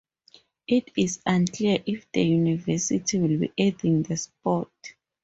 [0.67, 4.95] It is unclear if the University will be adding the sport.